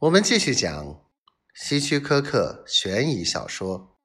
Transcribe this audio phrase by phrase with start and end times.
[0.00, 1.04] 我们继续讲
[1.52, 3.98] 希区柯克悬疑小说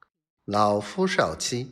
[0.46, 1.64] 《老夫少妻》。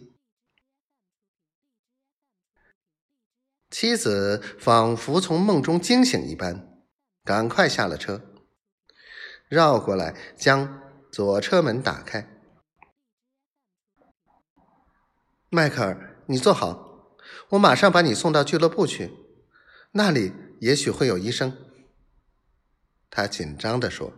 [3.71, 6.85] 妻子仿佛从梦中惊醒一般，
[7.25, 8.21] 赶快下了车，
[9.49, 12.29] 绕过来将左车门打开。
[15.49, 17.17] 迈克尔，你坐好，
[17.53, 19.11] 我马上把你送到俱乐部去，
[19.93, 21.70] 那里也许会有医生。
[23.11, 24.13] 他紧张地说。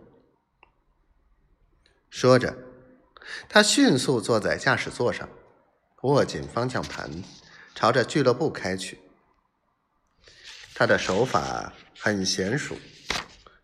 [2.11, 2.57] 说着，
[3.49, 5.29] 他迅速坐在驾驶座上，
[6.03, 7.11] 握紧方向盘，
[7.75, 9.01] 朝着俱乐部开去。
[10.75, 12.77] 他的手法很娴熟，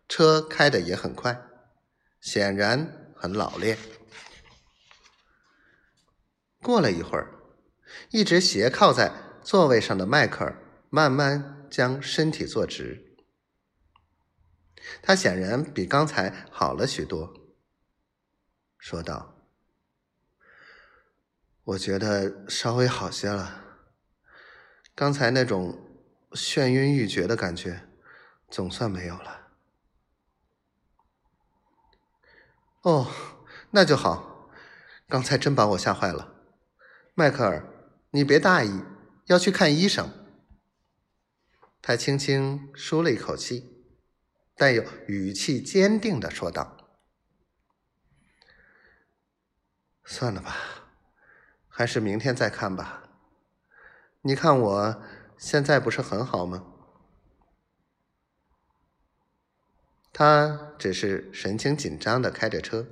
[0.07, 1.39] 车开得也很快，
[2.21, 3.77] 显然很老练。
[6.61, 7.33] 过了一会儿，
[8.11, 9.11] 一直斜靠在
[9.43, 13.08] 座位上的迈克尔慢慢将身体坐直，
[15.01, 17.33] 他显然比刚才好了许多，
[18.77, 19.35] 说道
[21.63, 23.63] ：“我觉得稍微好些了，
[24.95, 25.85] 刚才那种……”
[26.31, 27.89] 眩晕欲绝的感觉
[28.51, 29.47] 总算没有了。
[32.83, 33.11] 哦，
[33.71, 34.51] 那就好。
[35.07, 36.35] 刚才真把我吓坏了，
[37.15, 37.67] 迈克尔，
[38.11, 38.83] 你别大意，
[39.25, 40.07] 要去看医生。
[41.81, 43.78] 他轻轻舒了一口气，
[44.59, 46.91] 但又语气坚定的说道
[50.05, 50.55] ：“算了吧，
[51.67, 53.09] 还是明天再看吧。
[54.21, 55.03] 你看我。”
[55.39, 56.65] 现在不是很好吗？
[60.11, 62.85] 他只是神情紧张的开着车，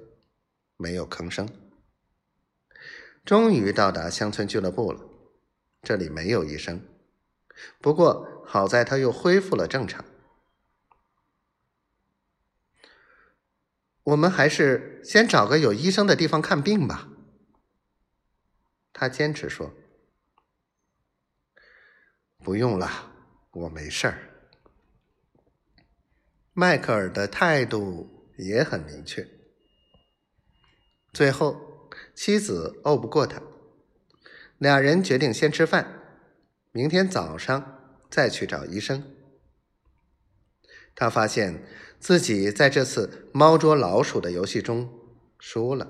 [0.77, 1.45] 没有吭声。
[3.25, 5.01] 终于到达乡村俱乐部了，
[5.81, 6.81] 这里没有医生，
[7.81, 10.05] 不过好在他又恢复了正常。
[14.08, 17.09] 我们还是先找个有医生的地方看病吧。
[18.94, 19.73] 他坚持说。
[22.41, 22.90] 不用了，
[23.51, 24.18] 我没事儿。
[26.53, 29.28] 迈克尔的态度也很明确。
[31.12, 33.41] 最后，妻子拗不过他，
[34.57, 36.22] 俩人决定先吃饭，
[36.72, 39.16] 明天早上再去找医生。
[40.97, 41.63] 他发现
[41.97, 44.90] 自己在这次猫捉老鼠的游戏中
[45.40, 45.88] 输了。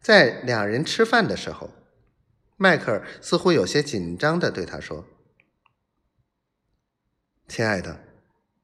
[0.00, 1.70] 在两人吃饭的时候。
[2.62, 5.06] 迈克尔似乎有些紧张的对他说
[7.48, 8.04] ：“亲爱的，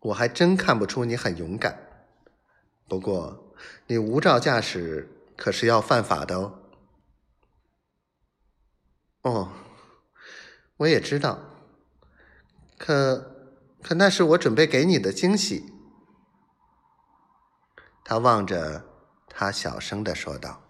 [0.01, 2.07] 我还真看不出你很勇敢。
[2.87, 3.55] 不过，
[3.87, 6.59] 你无照驾驶可是要犯法的哦。
[9.25, 9.53] ”“哦，
[10.77, 11.56] 我也知道。
[12.79, 13.35] 可，
[13.83, 15.73] 可那是我准备给你的惊喜。”
[18.05, 18.85] 他望着
[19.29, 20.66] 他，小声的说道。